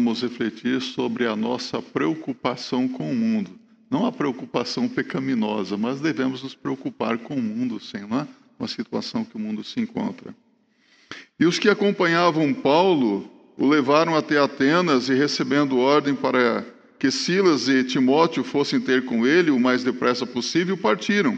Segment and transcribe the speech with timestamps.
[0.00, 3.50] vamos refletir sobre a nossa preocupação com o mundo.
[3.90, 8.26] Não a preocupação pecaminosa, mas devemos nos preocupar com o mundo, sim, não é?
[8.56, 10.34] Com a situação que o mundo se encontra.
[11.38, 16.64] E os que acompanhavam Paulo o levaram até Atenas e, recebendo ordem para
[16.98, 21.36] que Silas e Timóteo fossem ter com ele o mais depressa possível, partiram.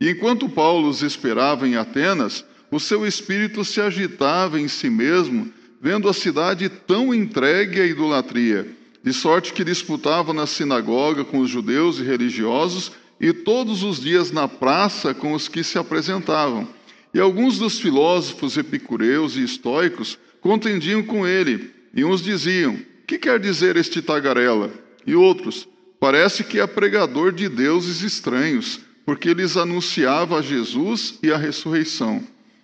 [0.00, 5.52] E enquanto Paulo os esperava em Atenas, o seu espírito se agitava em si mesmo,
[5.80, 8.66] vendo a cidade tão entregue à idolatria,
[9.02, 14.30] de sorte que disputava na sinagoga com os judeus e religiosos e todos os dias
[14.30, 16.68] na praça com os que se apresentavam.
[17.14, 23.38] E alguns dos filósofos epicureus e estoicos contendiam com ele, e uns diziam: Que quer
[23.38, 24.70] dizer este tagarela?
[25.06, 25.66] E outros:
[25.98, 32.22] Parece que é pregador de deuses estranhos, porque lhes anunciava Jesus e a ressurreição.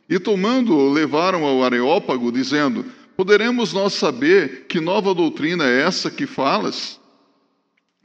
[0.09, 2.85] E tomando-o, levaram ao Areópago, dizendo:
[3.23, 6.99] Poderemos nós saber que nova doutrina é essa que falas?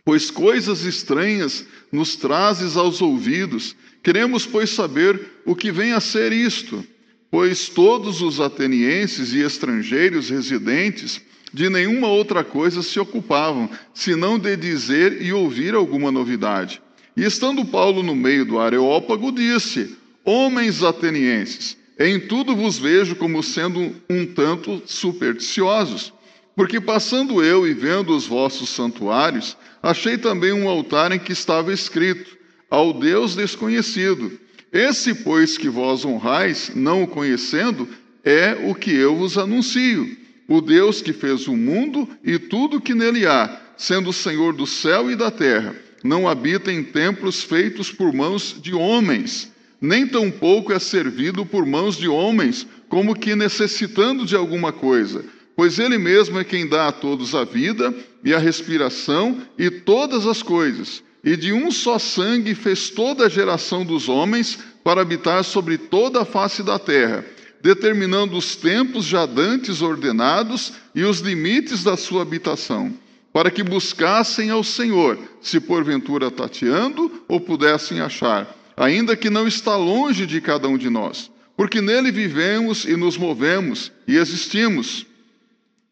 [0.05, 3.75] Pois coisas estranhas nos trazes aos ouvidos.
[4.03, 6.85] Queremos, pois, saber o que vem a ser isto.
[7.31, 11.19] Pois todos os atenienses e estrangeiros residentes
[11.51, 16.79] de nenhuma outra coisa se ocupavam, senão de dizer e ouvir alguma novidade.
[17.15, 23.41] E estando Paulo no meio do Areópago, disse: Homens atenienses, em tudo vos vejo como
[23.41, 26.13] sendo um tanto supersticiosos.
[26.55, 31.71] Porque passando eu e vendo os vossos santuários, achei também um altar em que estava
[31.73, 32.37] escrito:
[32.69, 34.39] Ao Deus desconhecido.
[34.71, 37.87] Esse, pois, que vós honrais, não o conhecendo,
[38.23, 40.17] é o que eu vos anuncio
[40.47, 44.65] o Deus que fez o mundo e tudo que nele há, sendo o Senhor do
[44.65, 50.73] céu e da terra, não habita em templos feitos por mãos de homens, nem tampouco
[50.73, 55.23] é servido por mãos de homens, como que necessitando de alguma coisa,
[55.55, 60.25] pois ele mesmo é quem dá a todos a vida e a respiração e todas
[60.25, 61.03] as coisas.
[61.23, 66.21] E de um só sangue fez toda a geração dos homens para habitar sobre toda
[66.21, 67.25] a face da terra
[67.61, 72.93] determinando os tempos já dantes ordenados e os limites da sua habitação,
[73.33, 79.75] para que buscassem ao Senhor, se porventura tateando ou pudessem achar, ainda que não está
[79.75, 85.07] longe de cada um de nós, porque nele vivemos e nos movemos e existimos.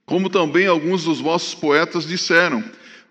[0.06, 2.64] Como também alguns dos vossos poetas disseram,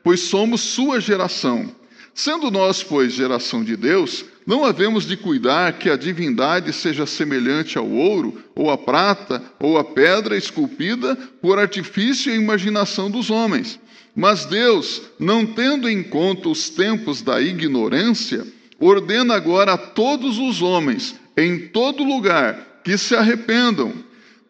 [0.05, 1.75] pois somos sua geração.
[2.15, 7.77] Sendo nós, pois, geração de Deus, não havemos de cuidar que a divindade seja semelhante
[7.77, 13.81] ao ouro, ou à prata, ou à pedra esculpida por artifício e imaginação dos homens.
[14.15, 18.47] Mas Deus, não tendo em conta os tempos da ignorância,
[18.87, 23.93] ordena agora a todos os homens, em todo lugar, que se arrependam,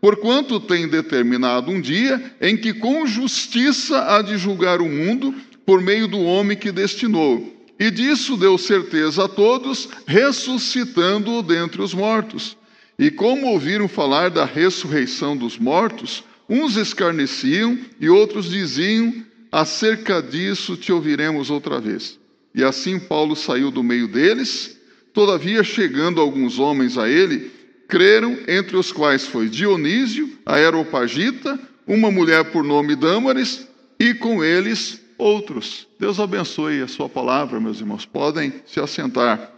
[0.01, 5.35] porquanto tem determinado um dia em que com justiça há de julgar o mundo
[5.65, 11.93] por meio do homem que destinou e disso deu certeza a todos, ressuscitando-o dentre os
[11.93, 12.57] mortos.
[12.99, 19.13] E como ouviram falar da ressurreição dos mortos, uns escarneciam e outros diziam:
[19.51, 22.19] Acerca disso te ouviremos outra vez.
[22.55, 24.79] E assim Paulo saiu do meio deles.
[25.13, 27.51] Todavia, chegando alguns homens a ele,
[27.89, 33.67] creram, entre os quais foi Dionísio, a Aeropagita, uma mulher por nome Dâmares,
[33.99, 35.87] e com eles outros.
[35.99, 38.07] Deus abençoe a sua palavra, meus irmãos.
[38.07, 39.53] Podem se assentar.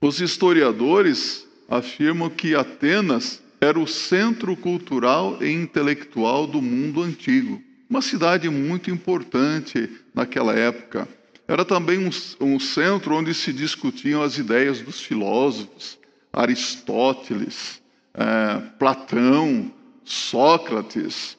[0.00, 7.62] Os historiadores afirmam que Atenas era o centro cultural e intelectual do mundo antigo.
[7.88, 11.08] Uma cidade muito importante naquela época.
[11.46, 15.98] Era também um, um centro onde se discutiam as ideias dos filósofos,
[16.32, 17.82] Aristóteles,
[18.14, 19.72] é, Platão,
[20.04, 21.36] Sócrates,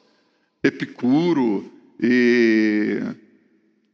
[0.62, 1.70] Epicuro,
[2.00, 3.00] e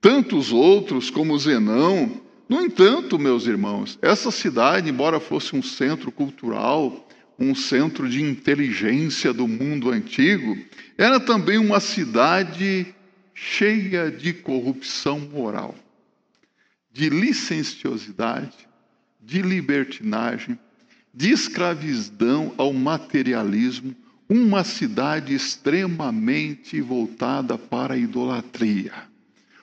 [0.00, 2.20] tantos outros como Zenão.
[2.48, 7.06] No entanto, meus irmãos, essa cidade, embora fosse um centro cultural,
[7.38, 10.56] um centro de inteligência do mundo antigo,
[10.98, 12.94] era também uma cidade
[13.42, 15.74] cheia de corrupção moral,
[16.92, 18.68] de licenciosidade,
[19.18, 20.58] de libertinagem,
[21.12, 23.96] de escravidão ao materialismo,
[24.28, 28.92] uma cidade extremamente voltada para a idolatria.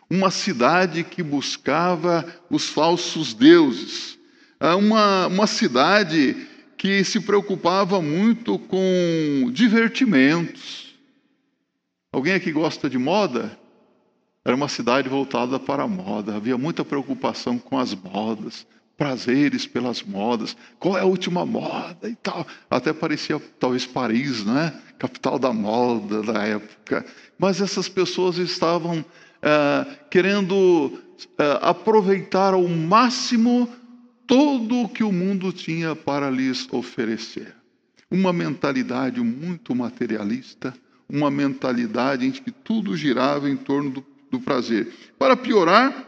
[0.10, 4.18] Uma cidade que buscava os falsos deuses.
[4.60, 6.48] É uma, uma cidade
[6.78, 10.96] que se preocupava muito com divertimentos.
[12.12, 13.57] Alguém aqui gosta de moda?
[14.48, 18.66] Era uma cidade voltada para a moda, havia muita preocupação com as modas,
[18.96, 20.56] prazeres, pelas modas.
[20.80, 22.48] Qual é a última moda e tal?
[22.70, 24.74] Até parecia talvez Paris, né?
[24.98, 27.06] Capital da moda da época.
[27.38, 29.04] Mas essas pessoas estavam
[29.42, 30.98] é, querendo
[31.38, 33.68] é, aproveitar ao máximo
[34.26, 37.54] todo o que o mundo tinha para lhes oferecer.
[38.10, 40.74] Uma mentalidade muito materialista,
[41.10, 44.88] uma mentalidade em que tudo girava em torno do, do prazer.
[45.18, 46.06] Para piorar,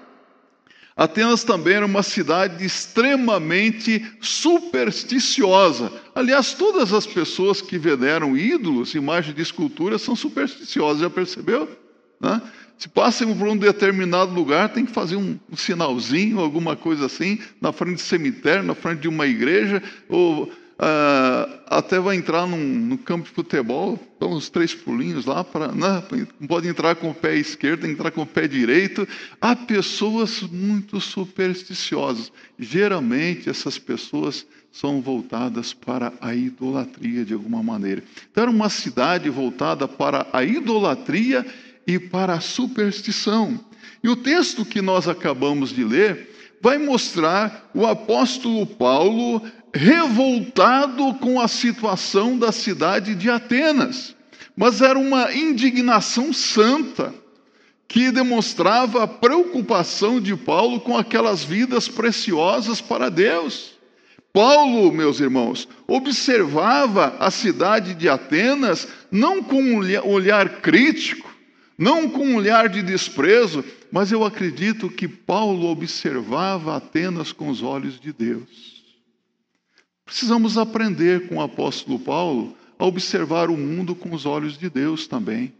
[1.00, 5.94] Atenas também era uma cidade extremamente supersticiosa.
[6.14, 11.70] Aliás, todas as pessoas que veneram ídolos, imagens de escultura, são supersticiosas, já percebeu?
[12.20, 12.42] Né?
[12.78, 17.40] Se passam por um determinado lugar, tem que fazer um, um, sinalzinho, alguma coisa assim,
[17.62, 22.58] na frente de cemitério, na frente de uma igreja, ou Uh, até vai entrar num,
[22.58, 26.02] no campo de futebol, dá uns três pulinhos lá, para, né,
[26.48, 29.06] pode entrar com o pé esquerdo, entrar com o pé direito.
[29.42, 32.32] Há pessoas muito supersticiosas.
[32.58, 38.02] Geralmente essas pessoas são voltadas para a idolatria de alguma maneira.
[38.32, 41.46] Então era uma cidade voltada para a idolatria
[41.86, 43.60] e para a superstição.
[44.02, 46.30] E o texto que nós acabamos de ler
[46.62, 49.42] vai mostrar o apóstolo Paulo
[49.74, 54.16] revoltado com a situação da cidade de Atenas,
[54.56, 57.14] mas era uma indignação santa
[57.88, 63.72] que demonstrava a preocupação de Paulo com aquelas vidas preciosas para Deus.
[64.32, 71.28] Paulo, meus irmãos, observava a cidade de Atenas não com um olhar crítico,
[71.76, 77.64] não com um olhar de desprezo, mas eu acredito que Paulo observava Atenas com os
[77.64, 78.79] olhos de Deus.
[80.10, 85.06] Precisamos aprender com o apóstolo Paulo a observar o mundo com os olhos de Deus
[85.06, 85.54] também.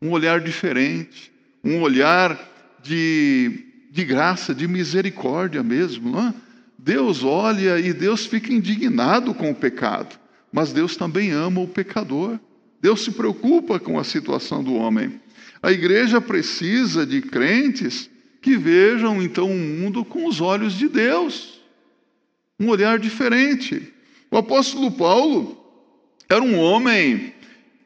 [0.00, 1.32] Um olhar diferente,
[1.64, 2.38] um olhar
[2.84, 6.12] de, de graça, de misericórdia mesmo.
[6.12, 6.34] Não é?
[6.78, 10.16] Deus olha e Deus fica indignado com o pecado,
[10.52, 12.38] mas Deus também ama o pecador.
[12.80, 15.20] Deus se preocupa com a situação do homem.
[15.60, 18.08] A igreja precisa de crentes
[18.40, 21.60] que vejam então o mundo com os olhos de Deus,
[22.60, 23.95] um olhar diferente.
[24.30, 25.56] O apóstolo Paulo
[26.28, 27.32] era um homem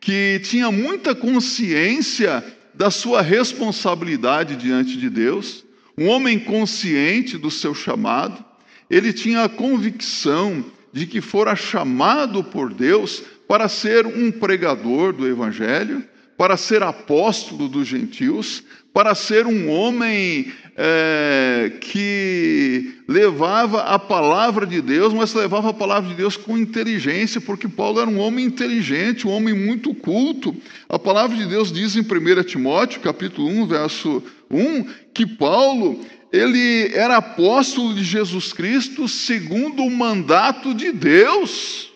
[0.00, 2.42] que tinha muita consciência
[2.72, 5.64] da sua responsabilidade diante de Deus,
[5.98, 8.42] um homem consciente do seu chamado,
[8.88, 15.28] ele tinha a convicção de que fora chamado por Deus para ser um pregador do
[15.28, 16.04] Evangelho,
[16.40, 18.62] para ser apóstolo dos gentios,
[18.94, 26.08] para ser um homem é, que levava a palavra de Deus, mas levava a palavra
[26.08, 30.56] de Deus com inteligência, porque Paulo era um homem inteligente, um homem muito culto.
[30.88, 36.00] A palavra de Deus diz em 1 Timóteo, capítulo 1, verso 1, que Paulo
[36.32, 41.89] ele era apóstolo de Jesus Cristo segundo o mandato de Deus.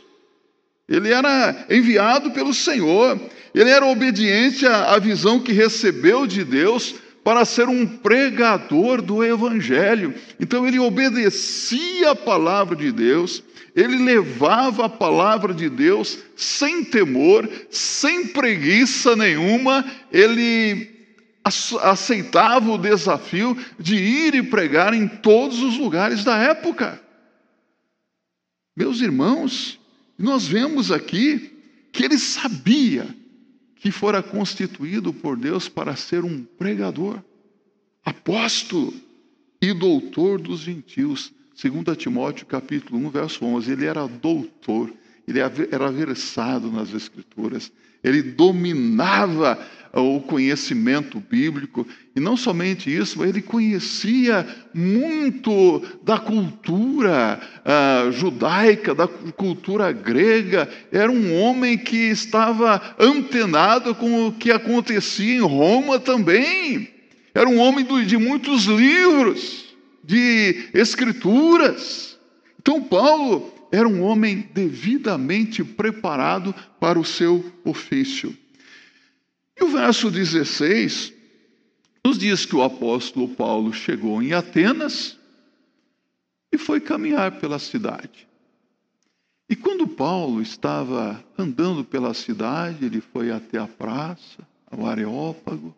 [0.89, 3.19] Ele era enviado pelo Senhor,
[3.55, 6.95] ele era obediente à visão que recebeu de Deus
[7.25, 10.15] para ser um pregador do Evangelho.
[10.39, 13.43] Então ele obedecia a palavra de Deus,
[13.75, 20.93] ele levava a palavra de Deus sem temor, sem preguiça nenhuma, ele
[21.83, 27.01] aceitava o desafio de ir e pregar em todos os lugares da época.
[28.77, 29.79] Meus irmãos,
[30.19, 31.53] nós vemos aqui
[31.93, 33.15] que ele sabia
[33.77, 37.23] que fora constituído por Deus para ser um pregador,
[38.05, 38.95] apóstolo
[39.61, 41.33] e doutor dos gentios.
[41.61, 44.93] 2 Timóteo capítulo 1, verso 11, ele era doutor,
[45.29, 47.71] ele era versado nas escrituras,
[48.05, 49.59] ele dominava
[50.01, 59.07] o conhecimento bíblico, e não somente isso, ele conhecia muito da cultura uh, judaica, da
[59.07, 66.89] cultura grega, era um homem que estava antenado com o que acontecia em Roma também,
[67.33, 69.65] era um homem de muitos livros,
[70.03, 72.19] de escrituras.
[72.61, 78.37] Então, Paulo era um homem devidamente preparado para o seu ofício.
[79.59, 81.13] E o verso 16
[82.05, 85.19] nos diz que o apóstolo Paulo chegou em Atenas
[86.53, 88.29] e foi caminhar pela cidade.
[89.51, 95.75] E quando Paulo estava andando pela cidade, ele foi até a praça, ao Areópago,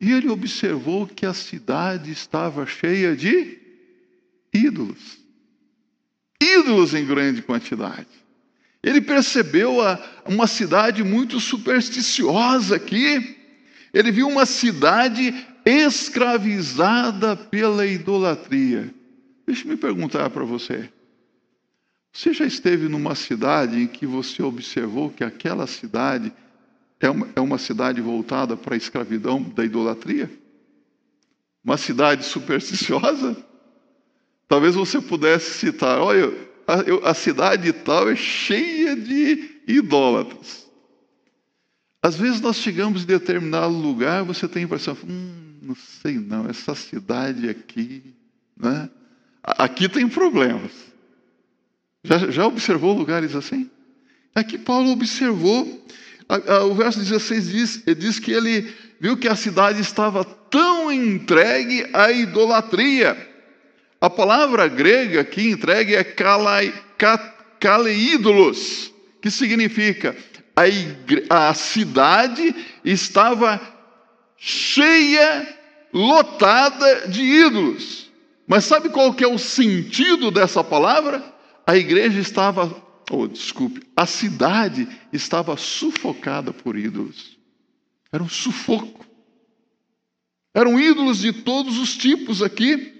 [0.00, 3.58] e ele observou que a cidade estava cheia de
[4.50, 5.27] ídolos.
[6.40, 8.06] Ídolos em grande quantidade.
[8.82, 13.36] Ele percebeu a, uma cidade muito supersticiosa aqui.
[13.92, 18.94] Ele viu uma cidade escravizada pela idolatria.
[19.46, 20.88] Deixe-me perguntar para você.
[22.12, 26.32] Você já esteve numa cidade em que você observou que aquela cidade
[27.00, 30.30] é uma, é uma cidade voltada para a escravidão da idolatria?
[31.62, 33.36] Uma cidade supersticiosa?
[34.48, 36.32] Talvez você pudesse citar: olha,
[36.66, 40.66] a, a cidade tal é cheia de idólatras.
[42.02, 46.48] Às vezes nós chegamos em determinado lugar, você tem a impressão, hum, não sei não,
[46.48, 48.14] essa cidade aqui,
[48.56, 48.88] né?
[49.42, 50.72] Aqui tem problemas.
[52.04, 53.68] Já, já observou lugares assim?
[54.34, 55.84] Aqui Paulo observou,
[56.70, 62.10] o verso 16 diz, diz que ele viu que a cidade estava tão entregue à
[62.12, 63.27] idolatria.
[64.00, 66.04] A palavra grega que entregue é
[67.58, 70.16] caleidolos, que significa
[71.28, 73.60] a, a cidade estava
[74.36, 75.56] cheia,
[75.92, 78.10] lotada de ídolos.
[78.46, 81.22] Mas sabe qual que é o sentido dessa palavra?
[81.66, 82.74] A igreja estava,
[83.10, 87.36] oh, desculpe, a cidade estava sufocada por ídolos.
[88.10, 89.06] Era um sufoco.
[90.54, 92.97] Eram ídolos de todos os tipos aqui,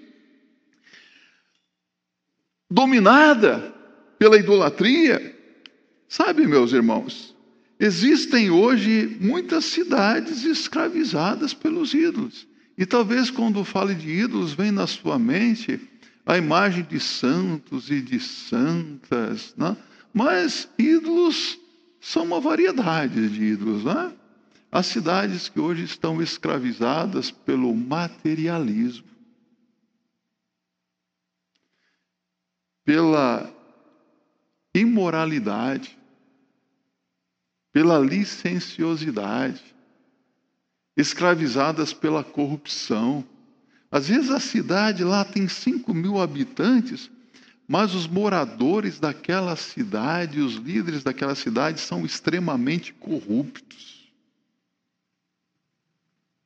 [2.69, 3.73] dominada
[4.17, 5.35] pela idolatria.
[6.07, 7.35] Sabe, meus irmãos,
[7.79, 12.47] existem hoje muitas cidades escravizadas pelos ídolos.
[12.77, 15.79] E talvez quando fale de ídolos, vem na sua mente
[16.25, 19.75] a imagem de santos e de santas, né?
[20.13, 21.59] mas ídolos
[21.99, 23.83] são uma variedade de ídolos.
[23.83, 24.11] Né?
[24.71, 29.05] As cidades que hoje estão escravizadas pelo materialismo,
[32.89, 33.47] pela
[34.73, 35.95] imoralidade,
[37.71, 39.61] pela licenciosidade,
[40.97, 43.23] escravizadas pela corrupção.
[43.91, 47.11] Às vezes a cidade lá tem 5 mil habitantes,
[47.67, 54.11] mas os moradores daquela cidade, os líderes daquela cidade são extremamente corruptos.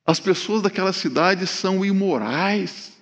[0.04, 2.93] As pessoas daquela cidade são imorais.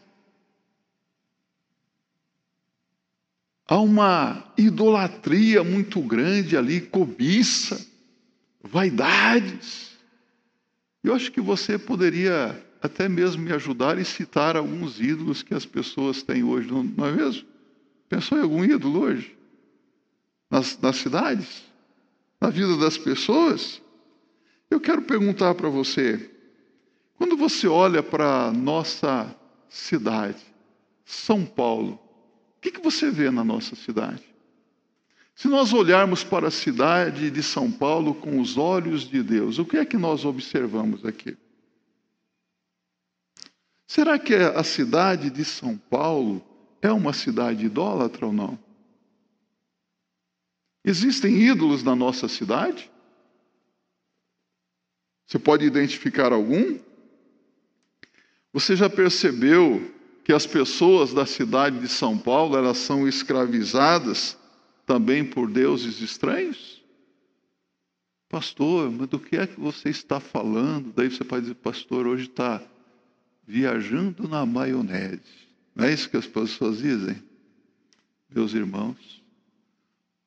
[3.66, 7.86] Há uma idolatria muito grande ali, cobiça,
[8.62, 9.96] vaidades.
[11.02, 15.64] Eu acho que você poderia até mesmo me ajudar e citar alguns ídolos que as
[15.64, 17.46] pessoas têm hoje, não é mesmo?
[18.08, 19.36] Pensou em algum ídolo hoje?
[20.50, 21.62] Nas, nas cidades?
[22.40, 23.80] Na vida das pessoas?
[24.68, 26.30] Eu quero perguntar para você:
[27.16, 29.34] quando você olha para a nossa
[29.68, 30.42] cidade,
[31.04, 31.98] São Paulo,
[32.62, 34.22] que, que você vê na nossa cidade?
[35.34, 39.64] Se nós olharmos para a cidade de São Paulo com os olhos de Deus, o
[39.64, 41.36] que é que nós observamos aqui?
[43.84, 46.40] Será que a cidade de São Paulo
[46.80, 48.56] é uma cidade idólatra ou não?
[50.84, 52.88] Existem ídolos na nossa cidade?
[55.26, 56.78] Você pode identificar algum?
[58.52, 59.92] Você já percebeu
[60.24, 64.38] que as pessoas da cidade de São Paulo, elas são escravizadas
[64.86, 66.82] também por deuses estranhos?
[68.28, 70.92] Pastor, mas do que é que você está falando?
[70.92, 72.62] Daí você pode dizer, pastor, hoje está
[73.46, 75.20] viajando na maionese.
[75.74, 77.22] Não é isso que as pessoas dizem?
[78.30, 79.22] Meus irmãos,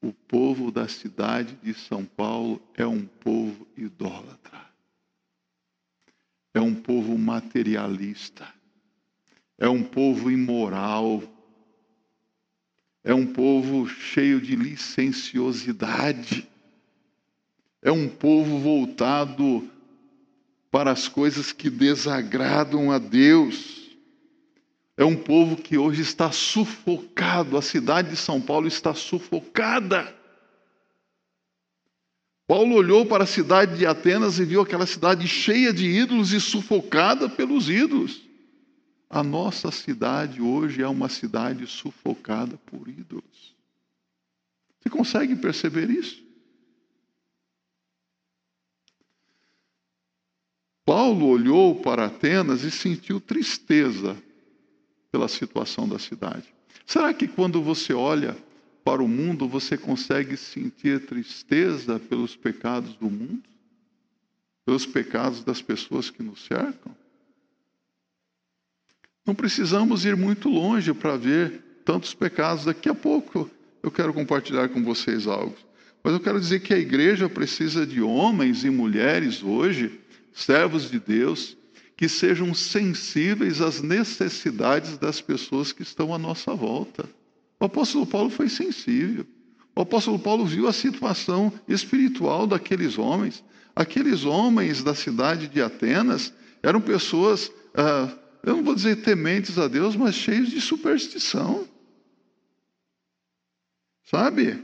[0.01, 4.65] o povo da cidade de São Paulo é um povo idólatra.
[6.53, 8.47] É um povo materialista.
[9.57, 11.21] É um povo imoral
[13.05, 16.49] é um povo cheio de licenciosidade.
[17.79, 19.69] É um povo voltado
[20.71, 23.91] para as coisas que desagradam a Deus.
[24.97, 30.11] É um povo que hoje está sufocado, a cidade de São Paulo está sufocada.
[32.47, 36.41] Paulo olhou para a cidade de Atenas e viu aquela cidade cheia de ídolos e
[36.41, 38.25] sufocada pelos ídolos.
[39.15, 43.55] A nossa cidade hoje é uma cidade sufocada por ídolos.
[44.77, 46.21] Você consegue perceber isso?
[50.85, 54.21] Paulo olhou para Atenas e sentiu tristeza
[55.13, 56.53] pela situação da cidade.
[56.85, 58.37] Será que quando você olha
[58.83, 63.47] para o mundo, você consegue sentir tristeza pelos pecados do mundo?
[64.65, 67.04] Pelos pecados das pessoas que nos cercam?
[69.25, 72.65] Não precisamos ir muito longe para ver tantos pecados.
[72.65, 73.49] Daqui a pouco
[73.81, 75.55] eu quero compartilhar com vocês algo.
[76.03, 79.99] Mas eu quero dizer que a igreja precisa de homens e mulheres hoje,
[80.33, 81.57] servos de Deus,
[81.97, 87.09] que sejam sensíveis às necessidades das pessoas que estão à nossa volta.
[87.59, 89.25] O apóstolo Paulo foi sensível.
[89.75, 93.43] O apóstolo Paulo viu a situação espiritual daqueles homens.
[93.75, 98.09] Aqueles homens da cidade de Atenas eram pessoas, ah,
[98.45, 101.67] eu não vou dizer tementes a Deus, mas cheios de superstição.
[104.03, 104.63] Sabe?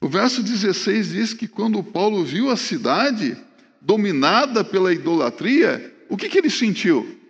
[0.00, 3.36] O verso 16 diz que quando Paulo viu a cidade
[3.82, 7.20] dominada pela idolatria, o que, que ele sentiu?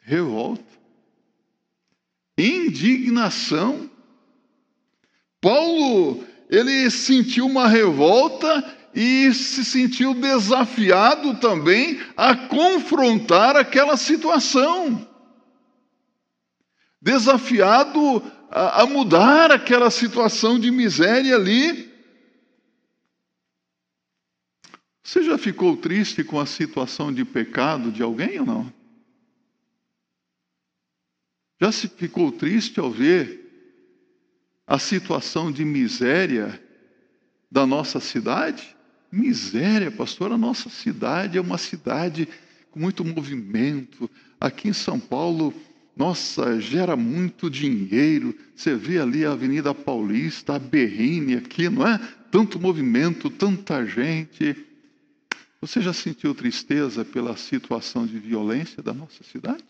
[0.00, 0.64] Revolta,
[2.38, 3.90] indignação.
[5.40, 15.08] Paulo, ele sentiu uma revolta e se sentiu desafiado também a confrontar aquela situação.
[17.00, 21.90] Desafiado a, a mudar aquela situação de miséria ali.
[25.02, 28.72] Você já ficou triste com a situação de pecado de alguém ou não?
[31.60, 33.40] Já se ficou triste ao ver
[34.66, 36.62] a situação de miséria
[37.50, 38.76] da nossa cidade?
[39.12, 42.26] Miséria, pastor, a nossa cidade é uma cidade
[42.70, 44.10] com muito movimento.
[44.40, 45.52] Aqui em São Paulo,
[45.94, 48.34] nossa, gera muito dinheiro.
[48.56, 51.98] Você vê ali a Avenida Paulista, a Berrine aqui, não é?
[52.30, 54.56] Tanto movimento, tanta gente.
[55.60, 59.62] Você já sentiu tristeza pela situação de violência da nossa cidade?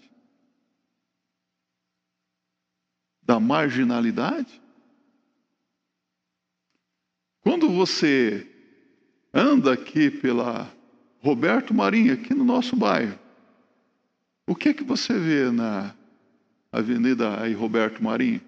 [3.20, 4.62] Da marginalidade?
[7.40, 8.51] Quando você
[9.32, 10.70] anda aqui pela
[11.20, 13.18] Roberto Marinho, aqui no nosso bairro,
[14.46, 15.94] o que é que você vê na
[16.70, 18.40] Avenida aí Roberto Marinho?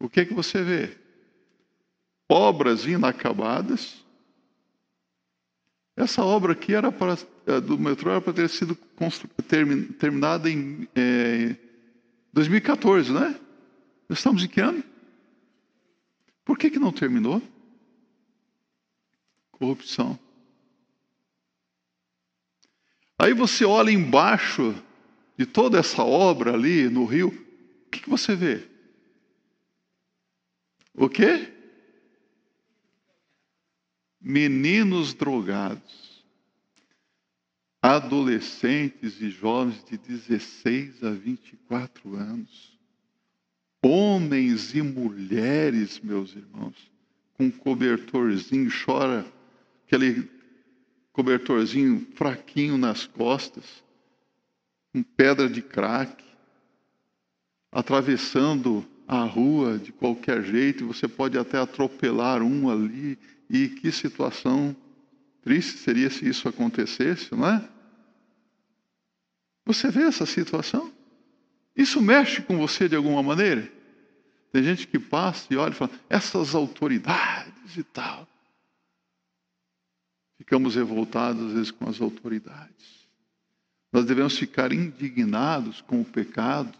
[0.00, 0.98] O que é que você vê?
[2.28, 4.04] Obras inacabadas.
[5.96, 7.16] Essa obra aqui era para,
[7.46, 8.76] eh, do metrô era para ter sido
[9.98, 11.54] terminada em é,
[12.32, 13.38] 2014, né?
[14.08, 14.82] Nós estamos em que ano?
[16.44, 17.40] Por que, que não terminou?
[19.62, 20.18] Corrupção.
[23.16, 24.74] Aí você olha embaixo
[25.38, 28.68] de toda essa obra ali no rio, o que, você vê?
[30.92, 31.48] O quê?
[34.20, 36.24] Meninos drogados,
[37.80, 42.76] adolescentes e jovens de 16 a 24 anos,
[43.80, 46.90] homens e mulheres, meus irmãos,
[47.34, 49.24] com cobertorzinho, chora
[49.92, 50.26] aquele
[51.12, 53.84] cobertorzinho fraquinho nas costas,
[54.90, 56.24] com pedra de crack,
[57.70, 63.18] atravessando a rua de qualquer jeito, você pode até atropelar um ali,
[63.50, 64.74] e que situação
[65.42, 67.68] triste seria se isso acontecesse, não é?
[69.66, 70.90] Você vê essa situação?
[71.76, 73.70] Isso mexe com você de alguma maneira?
[74.50, 78.26] Tem gente que passa e olha e fala, essas autoridades e tal.
[80.42, 83.06] Ficamos revoltados às vezes com as autoridades.
[83.92, 86.76] Nós devemos ficar indignados com o pecado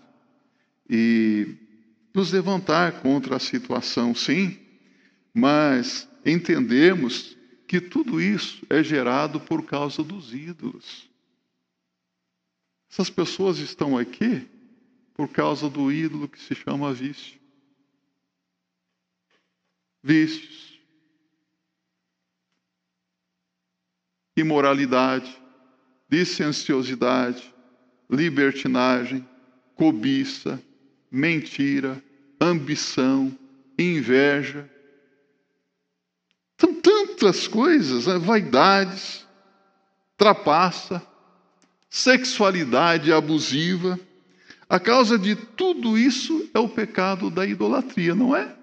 [0.90, 1.54] e
[2.12, 4.58] nos levantar contra a situação, sim,
[5.32, 7.36] mas entendemos
[7.68, 11.08] que tudo isso é gerado por causa dos ídolos.
[12.90, 14.44] Essas pessoas estão aqui
[15.14, 17.38] por causa do ídolo que se chama vício.
[20.02, 20.71] Vícios.
[24.36, 25.42] Imoralidade
[26.12, 27.42] licenciosidade,
[28.10, 29.26] libertinagem,
[29.74, 30.62] cobiça,
[31.10, 32.02] mentira,
[32.38, 33.32] ambição,
[33.78, 34.70] inveja.
[36.58, 38.18] São tantas coisas, né?
[38.18, 39.26] vaidades,
[40.18, 41.00] trapaça,
[41.88, 43.98] sexualidade abusiva.
[44.68, 48.54] A causa de tudo isso é o pecado da idolatria, não é?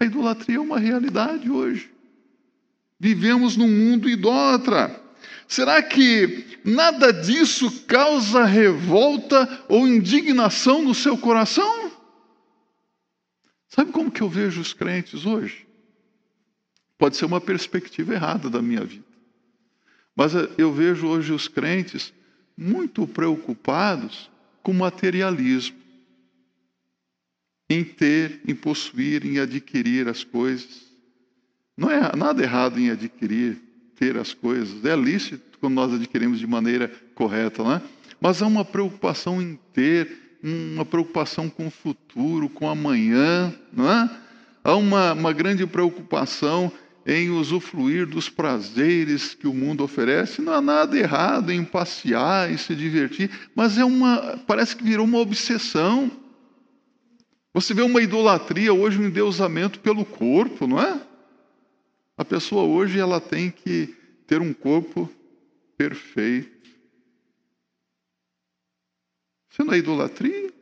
[0.00, 1.88] A idolatria é uma realidade hoje.
[3.00, 5.00] Vivemos num mundo idólatra.
[5.48, 11.90] Será que nada disso causa revolta ou indignação no seu coração?
[13.68, 15.66] Sabe como que eu vejo os crentes hoje?
[16.98, 19.06] Pode ser uma perspectiva errada da minha vida.
[20.14, 22.12] Mas eh, eu vejo hoje os crentes
[22.54, 24.30] muito preocupados
[24.62, 25.78] com materialismo,
[27.70, 30.89] em ter, em possuir, em adquirir as coisas.
[31.80, 33.56] Não é nada errado em adquirir,
[33.96, 34.84] ter as coisas.
[34.84, 37.82] É lícito quando nós adquirimos de maneira correta, não é?
[38.20, 44.10] Mas há uma preocupação em ter, uma preocupação com o futuro, com amanhã, não é?
[44.62, 46.70] Há uma, uma grande preocupação
[47.06, 50.42] em usufruir dos prazeres que o mundo oferece.
[50.42, 55.06] Não há nada errado em passear, em se divertir, mas é uma, parece que virou
[55.06, 56.10] uma obsessão.
[57.54, 61.08] Você vê uma idolatria hoje, um endeusamento pelo corpo, não é?
[62.20, 65.10] A pessoa hoje ela tem que ter um corpo
[65.74, 66.70] perfeito.
[69.50, 70.52] Isso não é idolatria?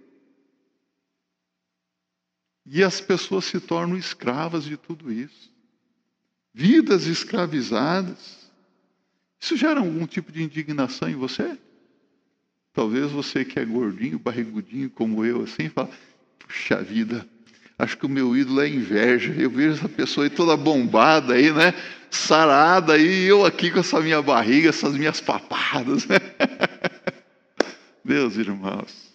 [2.64, 5.52] E as pessoas se tornam escravas de tudo isso.
[6.54, 8.52] Vidas escravizadas.
[9.40, 11.58] Isso gera algum tipo de indignação em você?
[12.72, 15.90] Talvez você que é gordinho, barrigudinho como eu, assim, fala:
[16.38, 17.28] puxa vida,
[17.78, 19.32] acho que o meu ídolo é inveja.
[19.32, 21.72] Eu vejo essa pessoa aí toda bombada aí, né?
[22.10, 26.06] Sarada aí, eu aqui com essa minha barriga, essas minhas papadas.
[28.02, 29.12] Meus irmãos,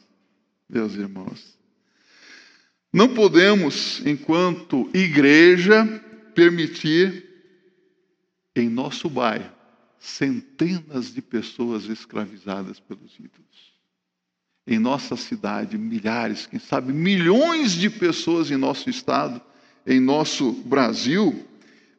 [0.70, 1.58] meus irmãos,
[2.94, 5.84] não podemos, enquanto igreja,
[6.36, 7.28] permitir
[8.56, 9.52] em nosso bairro
[9.98, 13.73] centenas de pessoas escravizadas pelos ídolos.
[14.66, 19.42] Em nossa cidade, milhares, quem sabe milhões de pessoas em nosso estado,
[19.86, 21.46] em nosso Brasil,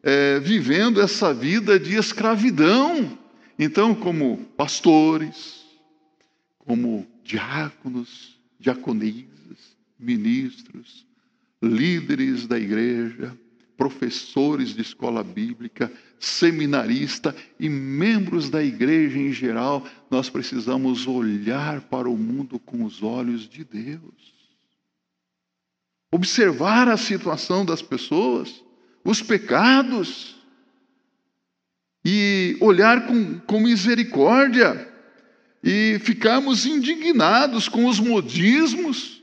[0.02, 3.18] é, vivendo essa vida de escravidão.
[3.58, 5.64] Então, como pastores,
[6.58, 11.06] como diáconos, diaconisas, ministros,
[11.62, 13.36] líderes da igreja,
[13.76, 22.08] professores de escola bíblica, seminarista e membros da igreja em geral, nós precisamos olhar para
[22.08, 24.34] o mundo com os olhos de Deus.
[26.12, 28.62] Observar a situação das pessoas,
[29.04, 30.36] os pecados,
[32.04, 34.92] e olhar com, com misericórdia,
[35.62, 39.22] e ficarmos indignados com os modismos,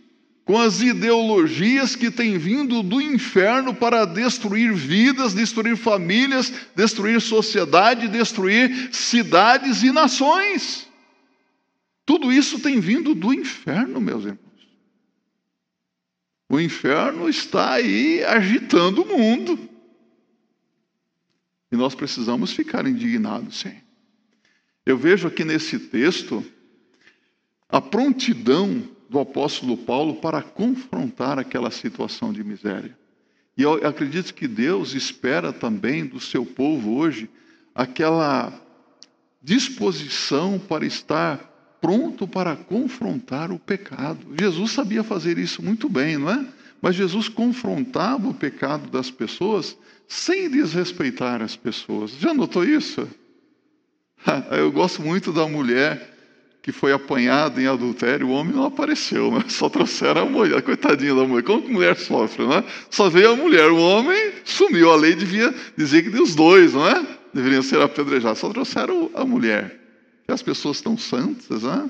[0.51, 8.09] com as ideologias que têm vindo do inferno para destruir vidas, destruir famílias, destruir sociedade,
[8.09, 10.89] destruir cidades e nações.
[12.05, 14.67] Tudo isso tem vindo do inferno, meus irmãos.
[16.49, 19.57] O inferno está aí agitando o mundo.
[21.71, 23.77] E nós precisamos ficar indignados, sim.
[24.85, 26.45] Eu vejo aqui nesse texto
[27.69, 32.97] a prontidão do apóstolo Paulo para confrontar aquela situação de miséria.
[33.57, 37.29] E eu acredito que Deus espera também do seu povo hoje
[37.75, 38.53] aquela
[39.43, 41.39] disposição para estar
[41.81, 44.33] pronto para confrontar o pecado.
[44.39, 46.45] Jesus sabia fazer isso muito bem, não é?
[46.81, 52.11] Mas Jesus confrontava o pecado das pessoas sem desrespeitar as pessoas.
[52.11, 53.05] Já notou isso?
[54.57, 56.10] Eu gosto muito da mulher
[56.61, 59.43] que foi apanhada em adultério, o homem não apareceu, né?
[59.49, 61.43] só trouxeram a mulher, coitadinha da mulher.
[61.43, 62.63] Como que mulher sofre, né?
[62.89, 64.91] Só veio a mulher, o homem sumiu.
[64.91, 67.17] A lei devia dizer que os dois, não é?
[67.33, 69.79] Deveriam ser apedrejados, só trouxeram a mulher.
[70.27, 71.89] E as pessoas estão santas, né?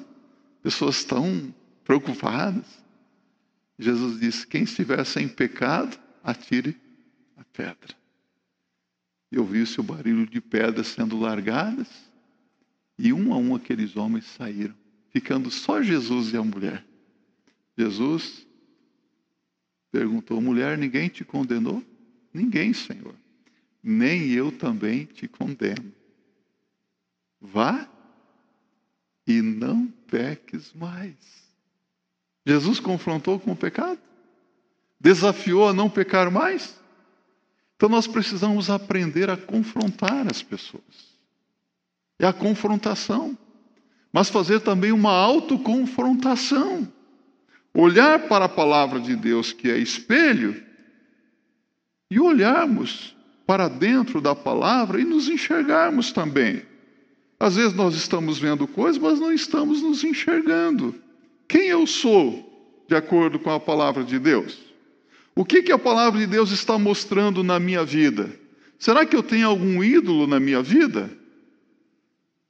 [0.63, 1.53] Pessoas estão
[1.84, 2.63] preocupadas.
[3.77, 6.77] Jesus disse: quem estiver sem pecado, atire
[7.36, 7.93] a pedra.
[9.29, 12.11] E ouviu-se o barulho de pedras sendo largadas
[12.97, 14.75] e um a um aqueles homens saíram,
[15.10, 16.86] ficando só Jesus e a mulher.
[17.77, 18.45] Jesus
[19.91, 21.84] perguntou: mulher, ninguém te condenou?
[22.34, 23.15] Ninguém, Senhor.
[23.84, 25.91] Nem eu também te condeno.
[27.41, 27.89] Vá
[29.25, 31.15] e não peques mais.
[32.45, 33.99] Jesus confrontou com o pecado?
[34.99, 36.80] Desafiou a não pecar mais?
[37.75, 41.11] Então nós precisamos aprender a confrontar as pessoas
[42.21, 43.36] é a confrontação,
[44.13, 46.88] mas fazer também uma autoconfrontação.
[47.73, 50.62] Olhar para a palavra de Deus, que é espelho,
[52.12, 53.15] e olharmos
[53.47, 56.62] para dentro da palavra e nos enxergarmos também.
[57.39, 60.93] Às vezes nós estamos vendo coisas, mas não estamos nos enxergando.
[61.47, 64.60] Quem eu sou, de acordo com a palavra de Deus?
[65.36, 68.29] O que, que a palavra de Deus está mostrando na minha vida?
[68.77, 71.10] Será que eu tenho algum ídolo na minha vida?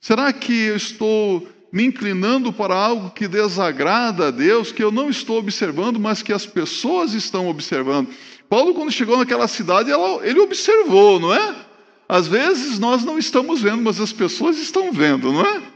[0.01, 5.11] Será que eu estou me inclinando para algo que desagrada a Deus, que eu não
[5.11, 8.11] estou observando, mas que as pessoas estão observando?
[8.49, 9.91] Paulo, quando chegou naquela cidade,
[10.23, 11.65] ele observou, não é?
[12.09, 15.71] Às vezes nós não estamos vendo, mas as pessoas estão vendo, não é?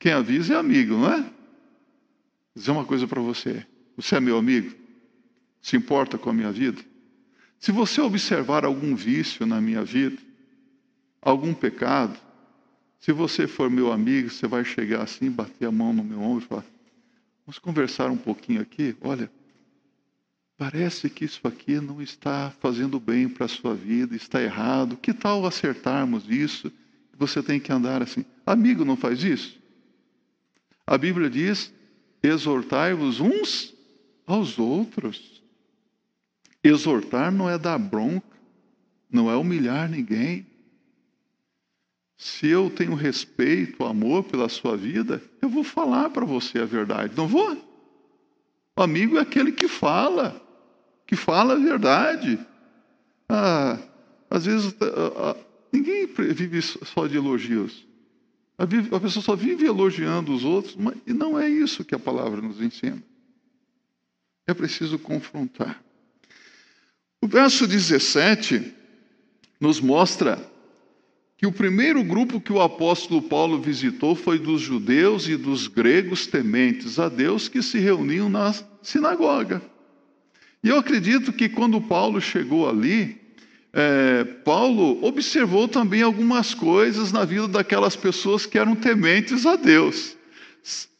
[0.00, 1.20] Quem avisa é amigo, não é?
[1.20, 1.30] Vou
[2.56, 3.64] dizer uma coisa para você:
[3.96, 4.74] você é meu amigo?
[5.62, 6.82] Se importa com a minha vida?
[7.58, 10.25] Se você observar algum vício na minha vida,
[11.28, 12.18] algum pecado,
[13.00, 16.44] se você for meu amigo, você vai chegar assim, bater a mão no meu ombro
[16.44, 16.64] e falar:
[17.44, 18.96] Vamos conversar um pouquinho aqui?
[19.00, 19.30] Olha,
[20.58, 24.96] Parece que isso aqui não está fazendo bem para a sua vida, está errado.
[24.96, 26.72] Que tal acertarmos isso?
[27.18, 28.24] Você tem que andar assim.
[28.46, 29.58] Amigo não faz isso?
[30.86, 31.74] A Bíblia diz:
[32.22, 33.74] exortai-vos uns
[34.26, 35.42] aos outros.
[36.64, 38.36] Exortar não é dar bronca,
[39.10, 40.46] não é humilhar ninguém.
[42.16, 47.14] Se eu tenho respeito, amor pela sua vida, eu vou falar para você a verdade,
[47.16, 47.56] não vou?
[48.76, 50.42] O amigo é aquele que fala
[51.06, 52.38] que fala a verdade.
[53.28, 53.78] Ah,
[54.28, 55.36] às vezes, ah, ah,
[55.72, 57.86] ninguém vive só de elogios.
[58.58, 62.40] A, pessoa só vive elogiando os outros, mas e não é isso que a palavra
[62.40, 63.02] nos ensina.
[64.46, 65.82] É preciso confrontar.
[67.20, 68.74] O verso 17
[69.60, 70.38] nos mostra
[71.36, 76.26] que o primeiro grupo que o apóstolo Paulo visitou foi dos judeus e dos gregos
[76.26, 79.60] tementes a Deus que se reuniam na sinagoga.
[80.64, 83.20] E eu acredito que quando Paulo chegou ali,
[83.72, 90.16] é, Paulo observou também algumas coisas na vida daquelas pessoas que eram tementes a Deus.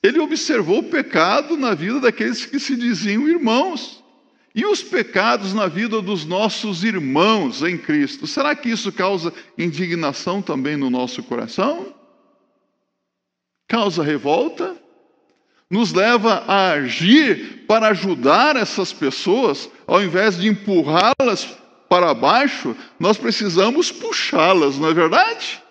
[0.03, 4.05] Ele observou o pecado na vida daqueles que se diziam irmãos.
[4.57, 8.27] E os pecados na vida dos nossos irmãos em Cristo.
[8.27, 11.95] Será que isso causa indignação também no nosso coração?
[13.69, 14.75] Causa revolta?
[15.71, 21.57] nos leva a agir para ajudar essas pessoas, ao invés de empurrá-las
[21.89, 25.63] para baixo, nós precisamos puxá-las, não é verdade?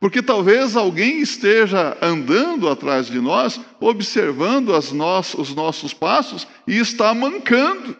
[0.00, 4.92] Porque talvez alguém esteja andando atrás de nós, observando no
[5.34, 7.96] os nossos passos e está mancando.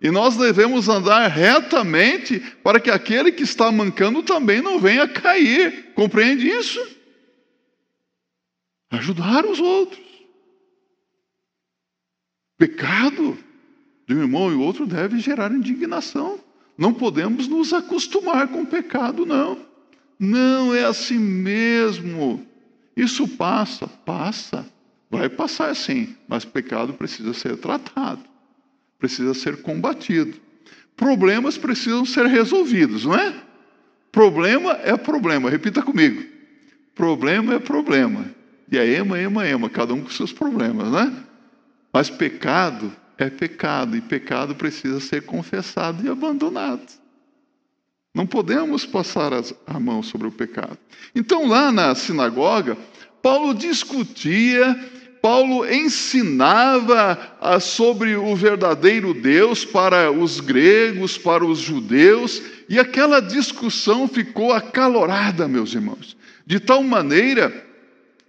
[0.00, 5.92] E nós devemos andar retamente para que aquele que está mancando também não venha cair.
[5.94, 6.80] Compreende isso?
[8.90, 10.04] Ajudar os outros.
[12.58, 13.36] Pecado
[14.06, 16.38] de um irmão e outro deve gerar indignação.
[16.76, 19.58] Não podemos nos acostumar com pecado, não.
[20.18, 22.46] Não é assim mesmo.
[22.96, 24.66] Isso passa, passa.
[25.10, 28.20] Vai passar sim, mas pecado precisa ser tratado,
[28.98, 30.38] precisa ser combatido.
[30.96, 33.34] Problemas precisam ser resolvidos, não é?
[34.12, 36.22] Problema é problema, repita comigo.
[36.94, 38.24] Problema é problema.
[38.70, 41.12] E é ema, ema, ema, cada um com seus problemas, né?
[41.92, 46.86] Mas pecado é pecado, e pecado precisa ser confessado e abandonado.
[48.14, 49.32] Não podemos passar
[49.66, 50.78] a mão sobre o pecado.
[51.14, 52.76] Então, lá na sinagoga,
[53.20, 54.78] Paulo discutia,
[55.24, 63.20] Paulo ensinava ah, sobre o verdadeiro Deus para os gregos, para os judeus, e aquela
[63.20, 66.14] discussão ficou acalorada, meus irmãos,
[66.46, 67.50] de tal maneira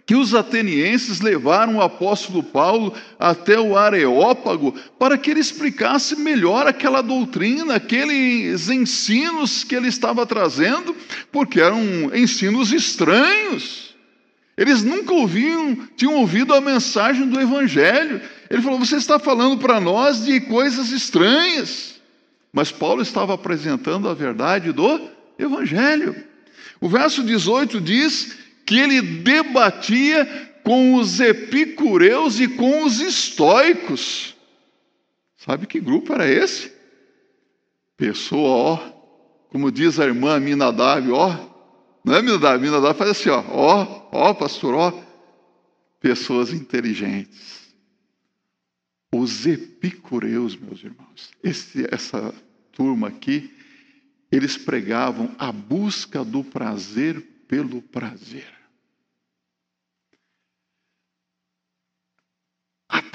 [0.05, 6.65] que os atenienses levaram o apóstolo Paulo até o Areópago para que ele explicasse melhor
[6.65, 10.95] aquela doutrina, aqueles ensinos que ele estava trazendo,
[11.29, 13.94] porque eram ensinos estranhos.
[14.57, 18.21] Eles nunca ouviam, tinham ouvido a mensagem do Evangelho.
[18.49, 21.99] Ele falou: Você está falando para nós de coisas estranhas.
[22.53, 26.15] Mas Paulo estava apresentando a verdade do Evangelho.
[26.79, 34.35] O verso 18 diz que ele debatia com os epicureus e com os estoicos.
[35.37, 36.73] Sabe que grupo era esse?
[37.97, 38.79] Pessoa, ó,
[39.49, 41.35] como diz a irmã Minadab, ó,
[42.03, 42.59] não é Minadab?
[42.59, 43.85] Minadab faz assim, ó, ó,
[44.15, 44.91] ó, pastor, ó,
[45.99, 47.73] pessoas inteligentes.
[49.13, 52.34] Os epicureus, meus irmãos, esse, essa
[52.71, 53.54] turma aqui,
[54.32, 58.56] eles pregavam a busca do prazer pelo prazer.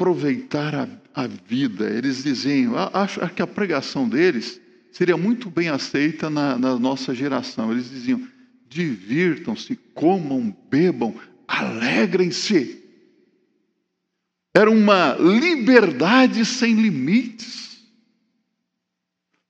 [0.00, 1.90] aproveitar a, a vida.
[1.90, 4.60] Eles diziam, acho que a pregação deles
[4.90, 7.70] seria muito bem aceita na, na nossa geração.
[7.70, 8.26] Eles diziam:
[8.70, 11.12] divirtam-se, comam, bebam,
[11.46, 12.78] alegrem-se.
[14.54, 17.80] Era uma liberdade sem limites,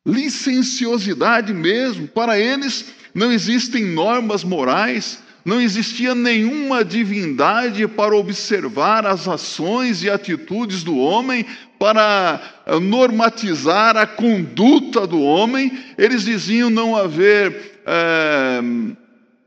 [0.04, 2.08] licenciosidade mesmo.
[2.08, 10.08] Para eles não existem normas morais, não existia nenhuma divindade para observar as ações e
[10.08, 11.44] atitudes do homem,
[11.78, 15.78] para eh, normatizar a conduta do homem.
[15.98, 18.60] Eles diziam não haver é,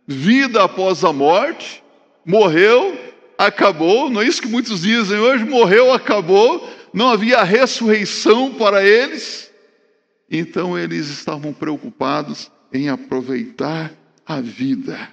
[0.08, 1.84] vida após a morte,
[2.26, 2.98] morreu,
[3.38, 5.44] acabou, não é isso que muitos dizem hoje?
[5.46, 9.52] Morreu, acabou, não havia ressurreição para eles.
[10.30, 13.94] Então eles estavam preocupados em aproveitar
[14.26, 15.10] a vida.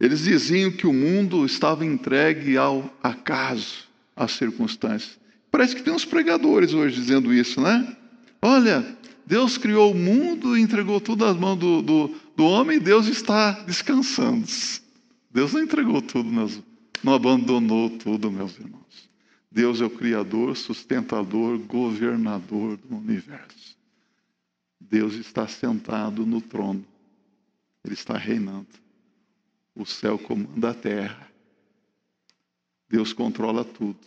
[0.00, 5.18] Eles diziam que o mundo estava entregue ao acaso, às circunstâncias.
[5.50, 7.96] Parece que tem uns pregadores hoje dizendo isso, né?
[8.40, 8.84] Olha,
[9.26, 13.50] Deus criou o mundo e entregou tudo nas mãos do, do, do homem Deus está
[13.64, 14.46] descansando.
[15.28, 16.30] Deus não entregou tudo,
[17.02, 19.10] não abandonou tudo, meus irmãos.
[19.50, 23.76] Deus é o Criador, sustentador, governador do universo.
[24.78, 26.86] Deus está sentado no trono,
[27.84, 28.68] Ele está reinando.
[29.74, 31.28] O céu comanda a terra.
[32.88, 33.98] Deus controla tudo.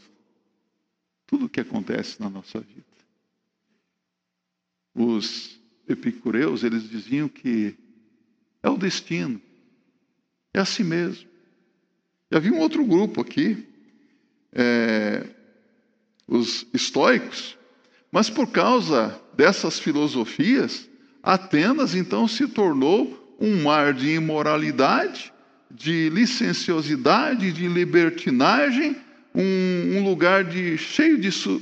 [1.28, 2.86] Tudo o que acontece na nossa vida.
[4.96, 7.76] Os epicureus, eles diziam que
[8.64, 9.42] é o destino,
[10.54, 11.28] é assim mesmo.
[12.30, 13.68] E havia um outro grupo aqui,
[14.54, 15.28] é,
[16.28, 17.58] os estoicos,
[18.12, 20.90] mas por causa dessas filosofias,
[21.24, 25.32] Atenas então se tornou um mar de imoralidade,
[25.70, 28.96] de licenciosidade, de libertinagem,
[29.34, 31.62] um, um lugar de, cheio de su,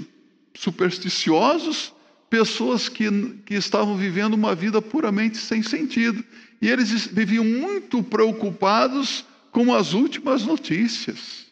[0.54, 1.94] supersticiosos,
[2.30, 3.10] pessoas que,
[3.46, 6.24] que estavam vivendo uma vida puramente sem sentido.
[6.62, 11.48] E eles viviam muito preocupados com as últimas notícias.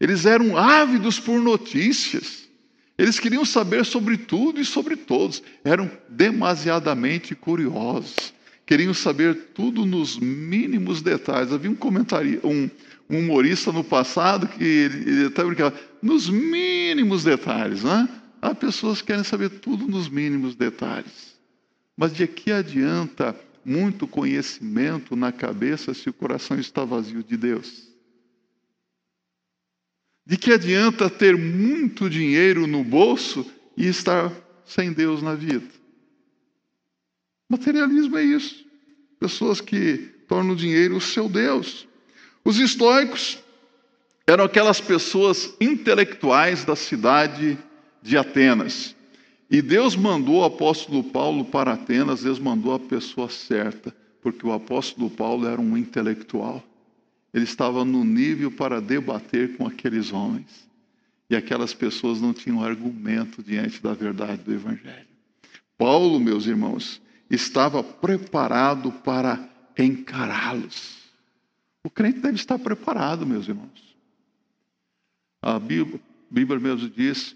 [0.00, 2.48] Eles eram ávidos por notícias.
[2.96, 5.42] Eles queriam saber sobre tudo e sobre todos.
[5.64, 8.32] Eram demasiadamente curiosos.
[8.64, 11.52] Queriam saber tudo nos mínimos detalhes.
[11.52, 12.70] Havia um comentário, um,
[13.10, 18.08] um humorista no passado que ele, ele até brincava, nos mínimos detalhes, né?
[18.42, 21.38] Há pessoas que querem saber tudo nos mínimos detalhes.
[21.96, 27.88] Mas de que adianta muito conhecimento na cabeça se o coração está vazio de Deus?
[30.26, 34.32] De que adianta ter muito dinheiro no bolso e estar
[34.64, 35.68] sem Deus na vida?
[37.48, 38.66] Materialismo é isso.
[39.20, 41.86] Pessoas que tornam o dinheiro o seu Deus.
[42.44, 43.38] Os estoicos
[44.26, 47.56] eram aquelas pessoas intelectuais da cidade
[48.02, 48.96] de Atenas.
[49.48, 54.52] E Deus mandou o apóstolo Paulo para Atenas, Deus mandou a pessoa certa, porque o
[54.52, 56.62] apóstolo Paulo era um intelectual.
[57.32, 60.68] Ele estava no nível para debater com aqueles homens.
[61.30, 65.06] E aquelas pessoas não tinham argumento diante da verdade do Evangelho.
[65.78, 70.98] Paulo, meus irmãos, estava preparado para encará-los.
[71.82, 73.96] O crente deve estar preparado, meus irmãos.
[75.40, 75.98] A Bíblia,
[76.30, 77.34] a Bíblia mesmo diz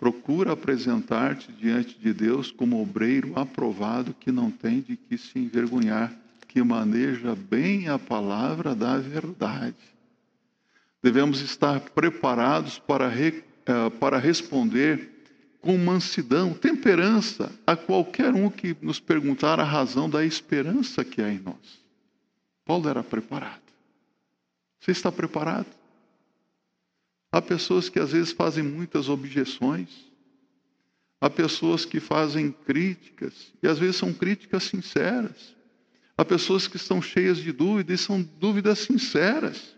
[0.00, 6.10] Procura apresentar-te diante de Deus como obreiro aprovado que não tem de que se envergonhar,
[6.48, 9.76] que maneja bem a palavra da verdade.
[11.02, 15.06] Devemos estar preparados para, re, uh, para responder
[15.60, 21.30] com mansidão, temperança a qualquer um que nos perguntar a razão da esperança que há
[21.30, 21.78] em nós.
[22.64, 23.60] Paulo era preparado.
[24.80, 25.79] Você está preparado?
[27.32, 29.88] Há pessoas que às vezes fazem muitas objeções.
[31.20, 35.54] Há pessoas que fazem críticas, e às vezes são críticas sinceras.
[36.16, 39.76] Há pessoas que estão cheias de dúvidas, e são dúvidas sinceras.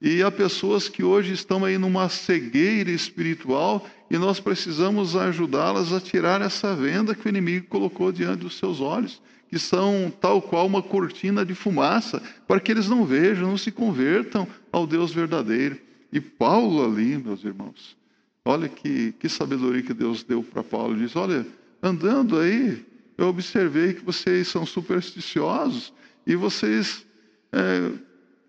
[0.00, 6.00] E há pessoas que hoje estão aí numa cegueira espiritual e nós precisamos ajudá-las a
[6.00, 10.66] tirar essa venda que o inimigo colocou diante dos seus olhos, que são tal qual
[10.66, 15.78] uma cortina de fumaça, para que eles não vejam, não se convertam ao Deus verdadeiro.
[16.14, 17.96] E Paulo ali, meus irmãos,
[18.44, 20.94] olha que, que sabedoria que Deus deu para Paulo.
[20.94, 21.44] Ele diz: Olha,
[21.82, 22.86] andando aí,
[23.18, 25.92] eu observei que vocês são supersticiosos
[26.24, 27.04] e vocês
[27.50, 27.90] é,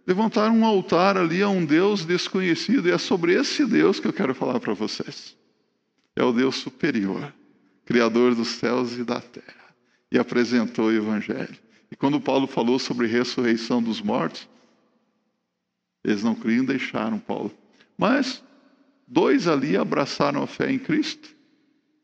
[0.06, 2.88] levantaram um altar ali a um Deus desconhecido.
[2.88, 5.36] E é sobre esse Deus que eu quero falar para vocês.
[6.16, 7.34] É o Deus superior,
[7.84, 9.74] Criador dos céus e da terra.
[10.12, 11.58] E apresentou o Evangelho.
[11.92, 14.48] E quando Paulo falou sobre ressurreição dos mortos,
[16.06, 17.52] eles não e deixaram Paulo.
[17.98, 18.44] Mas
[19.08, 21.36] dois ali abraçaram a fé em Cristo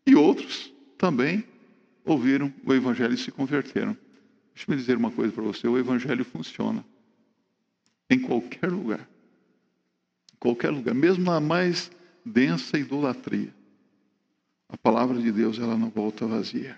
[0.05, 1.45] e outros também
[2.03, 3.95] ouviram o Evangelho e se converteram.
[4.55, 6.83] Deixa eu dizer uma coisa para você: o Evangelho funciona
[8.09, 9.07] em qualquer lugar.
[10.33, 11.91] Em qualquer lugar, mesmo na mais
[12.25, 13.53] densa idolatria.
[14.67, 16.75] A palavra de Deus ela não volta vazia.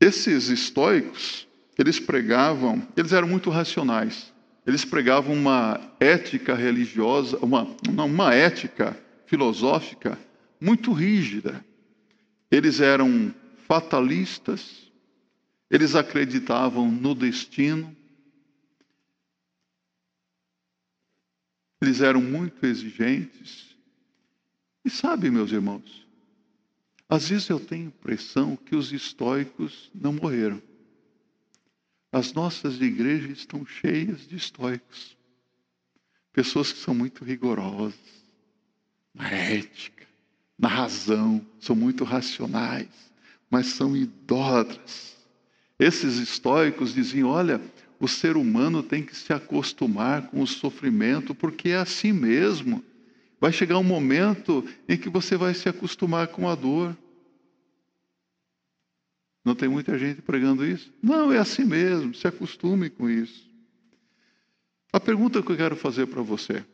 [0.00, 1.46] Esses estoicos,
[1.78, 4.32] eles pregavam, eles eram muito racionais.
[4.66, 10.18] Eles pregavam uma ética religiosa, uma, uma ética filosófica
[10.60, 11.64] muito rígida.
[12.50, 13.32] Eles eram
[13.66, 14.90] fatalistas,
[15.70, 17.94] eles acreditavam no destino,
[21.80, 23.76] eles eram muito exigentes.
[24.84, 26.06] E sabe, meus irmãos,
[27.08, 30.60] às vezes eu tenho a impressão que os estoicos não morreram.
[32.16, 35.14] As nossas igrejas estão cheias de estoicos.
[36.32, 37.92] Pessoas que são muito rigorosas,
[39.12, 40.06] na ética,
[40.58, 42.88] na razão, são muito racionais,
[43.50, 45.14] mas são idólatras.
[45.78, 47.60] Esses estoicos diziam: olha,
[48.00, 52.82] o ser humano tem que se acostumar com o sofrimento, porque é assim mesmo.
[53.38, 56.96] Vai chegar um momento em que você vai se acostumar com a dor.
[59.46, 60.92] Não tem muita gente pregando isso?
[61.00, 63.48] Não, é assim mesmo, se acostume com isso.
[64.92, 66.66] A pergunta que eu quero fazer para você: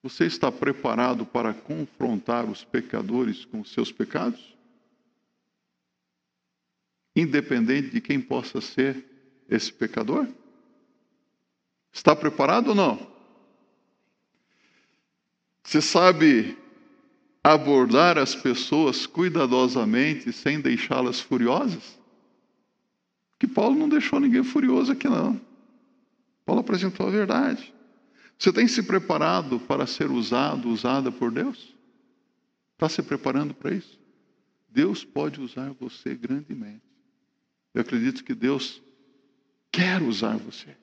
[0.00, 4.56] você está preparado para confrontar os pecadores com os seus pecados?
[7.16, 9.04] Independente de quem possa ser
[9.50, 10.28] esse pecador?
[11.92, 13.12] Está preparado ou não?
[15.64, 16.56] Você sabe
[17.42, 21.98] abordar as pessoas cuidadosamente sem deixá-las furiosas?
[23.38, 25.40] Que Paulo não deixou ninguém furioso aqui não.
[26.44, 27.72] Paulo apresentou a verdade.
[28.38, 31.74] Você tem se preparado para ser usado, usada por Deus?
[32.74, 33.98] Está se preparando para isso?
[34.68, 36.82] Deus pode usar você grandemente.
[37.74, 38.82] Eu acredito que Deus
[39.70, 40.76] quer usar você.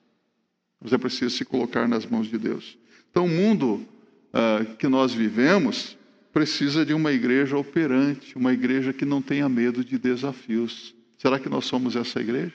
[0.82, 2.78] Você precisa se colocar nas mãos de Deus.
[3.12, 3.86] Então, o mundo
[4.32, 5.98] uh, que nós vivemos
[6.32, 10.96] precisa de uma igreja operante, uma igreja que não tenha medo de desafios.
[11.18, 12.54] Será que nós somos essa igreja?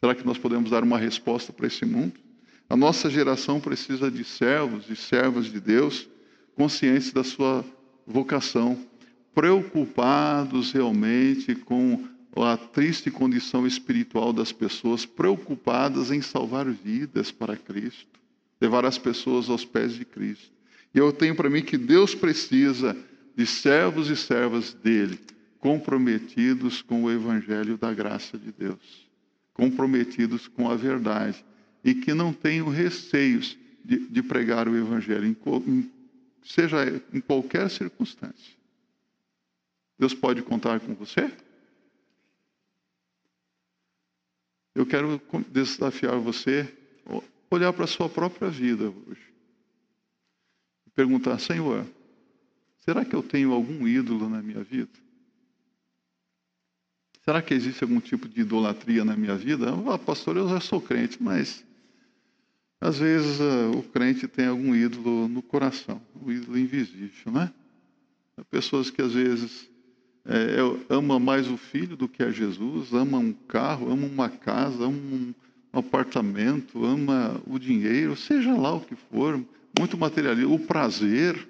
[0.00, 2.12] Será que nós podemos dar uma resposta para esse mundo?
[2.68, 6.08] A nossa geração precisa de servos e servas de Deus
[6.54, 7.64] conscientes da sua
[8.06, 8.78] vocação,
[9.34, 12.04] preocupados realmente com
[12.36, 18.20] a triste condição espiritual das pessoas, preocupadas em salvar vidas para Cristo,
[18.60, 20.53] levar as pessoas aos pés de Cristo.
[20.94, 22.96] E eu tenho para mim que Deus precisa
[23.34, 25.18] de servos e servas dele,
[25.58, 29.10] comprometidos com o evangelho da graça de Deus,
[29.52, 31.44] comprometidos com a verdade
[31.82, 35.36] e que não tenham receios de, de pregar o evangelho, em,
[35.66, 35.90] em,
[36.44, 38.54] seja em qualquer circunstância.
[39.98, 41.30] Deus pode contar com você?
[44.74, 45.20] Eu quero
[45.50, 46.72] desafiar você
[47.06, 47.20] a
[47.50, 49.33] olhar para a sua própria vida hoje
[50.94, 51.86] perguntar: Senhor,
[52.80, 54.90] será que eu tenho algum ídolo na minha vida?
[57.24, 59.72] Será que existe algum tipo de idolatria na minha vida?
[59.90, 61.64] Ah, pastor, eu já sou crente, mas
[62.80, 67.50] às vezes uh, o crente tem algum ídolo no coração, um ídolo invisível, né?
[68.50, 69.70] Pessoas que às vezes
[70.26, 70.56] é,
[70.88, 74.96] ama mais o filho do que a Jesus, ama um carro, ama uma casa, ama
[74.98, 75.34] um
[75.72, 79.40] apartamento, ama o dinheiro, seja lá o que for,
[79.78, 81.48] muito materialismo, o prazer.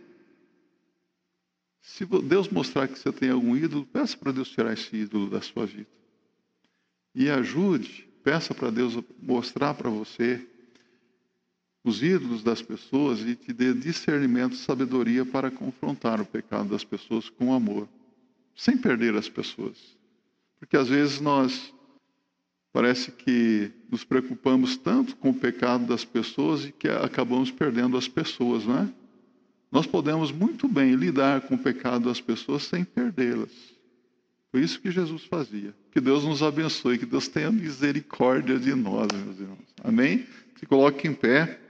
[1.82, 5.40] Se Deus mostrar que você tem algum ídolo, peça para Deus tirar esse ídolo da
[5.42, 5.90] sua vida.
[7.14, 10.44] E ajude, peça para Deus mostrar para você
[11.84, 17.28] os ídolos das pessoas e te dê discernimento sabedoria para confrontar o pecado das pessoas
[17.28, 17.86] com amor,
[18.56, 19.76] sem perder as pessoas.
[20.58, 21.73] Porque às vezes nós
[22.74, 28.08] Parece que nos preocupamos tanto com o pecado das pessoas e que acabamos perdendo as
[28.08, 28.88] pessoas, não é?
[29.70, 33.52] Nós podemos muito bem lidar com o pecado das pessoas sem perdê-las.
[34.50, 35.72] Foi isso que Jesus fazia.
[35.92, 39.74] Que Deus nos abençoe, que Deus tenha misericórdia de nós, meus irmãos.
[39.84, 40.26] Amém?
[40.58, 41.60] Se coloque em pé.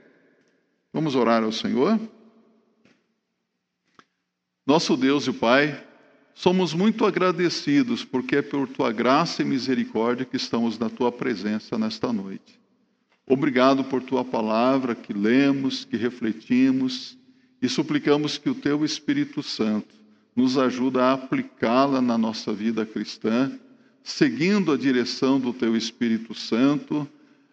[0.91, 1.99] Vamos orar ao Senhor.
[4.65, 5.85] Nosso Deus e Pai,
[6.35, 11.77] Somos muito agradecidos porque é por tua graça e misericórdia que estamos na tua presença
[11.77, 12.59] nesta noite.
[13.25, 17.17] Obrigado por tua palavra que lemos, que refletimos
[17.61, 19.95] e suplicamos que o teu Espírito Santo
[20.35, 23.57] nos ajude a aplicá-la na nossa vida cristã,
[24.03, 27.07] seguindo a direção do teu Espírito Santo,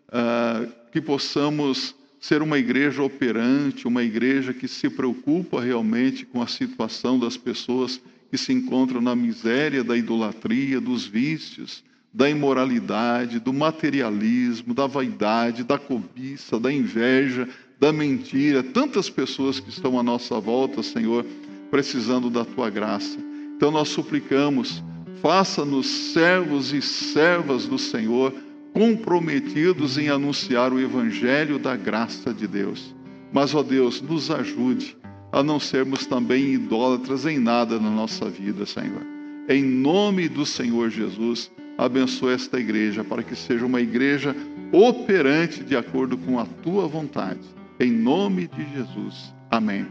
[0.08, 6.48] uh, que possamos ser uma igreja operante, uma igreja que se preocupa realmente com a
[6.48, 8.00] situação das pessoas
[8.32, 15.62] que se encontram na miséria da idolatria, dos vícios, da imoralidade, do materialismo, da vaidade,
[15.62, 17.46] da cobiça, da inveja,
[17.78, 18.62] da mentira.
[18.62, 21.26] Tantas pessoas que estão à nossa volta, Senhor,
[21.70, 23.18] precisando da tua graça.
[23.54, 24.82] Então nós suplicamos,
[25.20, 28.32] faça-nos servos e servas do Senhor,
[28.72, 32.94] comprometidos em anunciar o evangelho da graça de Deus.
[33.30, 34.96] Mas, ó Deus, nos ajude
[35.32, 39.02] a não sermos também idólatras em nada na nossa vida, Senhor.
[39.48, 44.36] Em nome do Senhor Jesus, abençoe esta igreja para que seja uma igreja
[44.70, 47.40] operante de acordo com a tua vontade.
[47.80, 49.34] Em nome de Jesus.
[49.50, 49.86] Amém.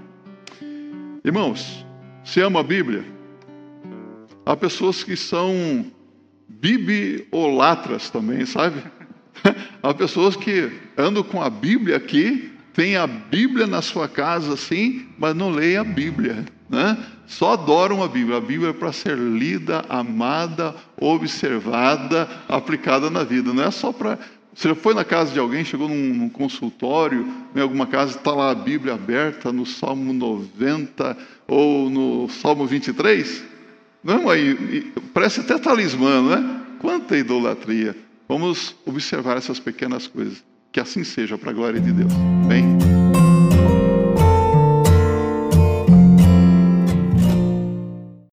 [1.25, 1.85] Irmãos,
[2.23, 3.03] se ama a Bíblia?
[4.45, 5.85] Há pessoas que são
[6.47, 8.81] bibliolatras também, sabe?
[9.81, 15.05] Há pessoas que andam com a Bíblia aqui tem a Bíblia na sua casa, sim,
[15.17, 16.45] mas não leia a Bíblia.
[16.69, 16.97] Né?
[17.27, 18.37] Só adoram a Bíblia.
[18.37, 23.53] A Bíblia é para ser lida, amada, observada, aplicada na vida.
[23.53, 24.17] Não é só para.
[24.53, 28.31] Você já foi na casa de alguém, chegou num, num consultório, em alguma casa, está
[28.31, 31.17] lá a Bíblia aberta no Salmo 90
[31.47, 33.43] ou no Salmo 23?
[34.03, 36.61] Não, aí, parece até talismã, não é?
[36.79, 37.95] Quanta idolatria.
[38.27, 40.43] Vamos observar essas pequenas coisas.
[40.71, 42.13] Que assim seja, para a glória de Deus.
[42.47, 43.00] Bem?